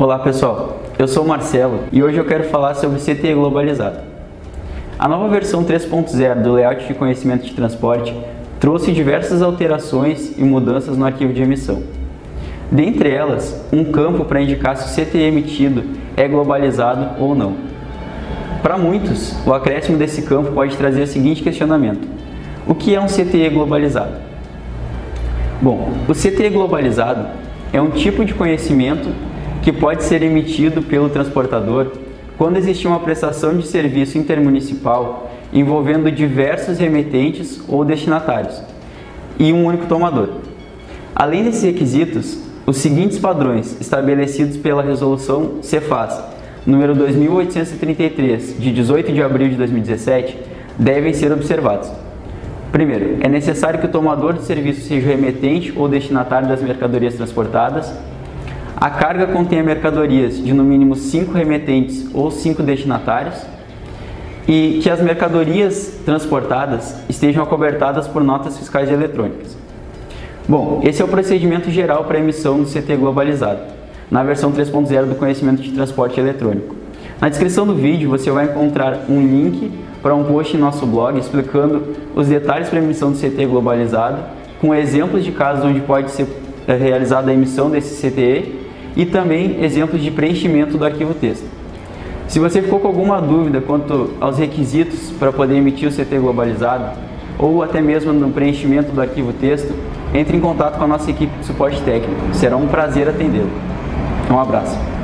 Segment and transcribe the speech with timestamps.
[0.00, 3.96] Olá pessoal, eu sou o Marcelo e hoje eu quero falar sobre CTE globalizado.
[4.96, 8.14] A nova versão 3.0 do layout de conhecimento de transporte
[8.60, 11.82] trouxe diversas alterações e mudanças no arquivo de emissão.
[12.70, 15.82] Dentre elas, um campo para indicar se o CTE emitido
[16.16, 17.56] é globalizado ou não.
[18.62, 22.06] Para muitos, o acréscimo desse campo pode trazer o seguinte questionamento:
[22.68, 24.12] O que é um CTE globalizado?
[25.60, 27.26] Bom, o CTE globalizado
[27.72, 29.08] é um tipo de conhecimento
[29.68, 31.92] que pode ser emitido pelo transportador
[32.38, 38.62] quando existe uma prestação de serviço intermunicipal envolvendo diversos remetentes ou destinatários
[39.38, 40.30] e um único tomador.
[41.14, 46.18] Além desses requisitos, os seguintes padrões estabelecidos pela resolução Cefaz
[46.66, 50.38] número 2833 de 18 de abril de 2017
[50.78, 51.90] devem ser observados.
[52.72, 57.92] Primeiro, é necessário que o tomador de serviço seja remetente ou destinatário das mercadorias transportadas
[58.80, 63.34] a carga contém mercadorias de no mínimo 5 remetentes ou 5 destinatários
[64.46, 69.58] e que as mercadorias transportadas estejam acobertadas por notas fiscais eletrônicas.
[70.48, 73.62] Bom, esse é o procedimento geral para a emissão do CT globalizado,
[74.08, 76.76] na versão 3.0 do conhecimento de transporte eletrônico.
[77.20, 81.18] Na descrição do vídeo você vai encontrar um link para um post em nosso blog
[81.18, 84.22] explicando os detalhes para a emissão do CT globalizado,
[84.60, 86.28] com exemplos de casos onde pode ser
[86.68, 91.46] eh, realizada a emissão desse CTE e também exemplos de preenchimento do arquivo texto.
[92.26, 96.98] Se você ficou com alguma dúvida quanto aos requisitos para poder emitir o CT globalizado
[97.38, 99.72] ou até mesmo no preenchimento do arquivo texto,
[100.12, 102.20] entre em contato com a nossa equipe de suporte técnico.
[102.34, 103.50] Será um prazer atendê-lo.
[104.30, 104.97] Um abraço.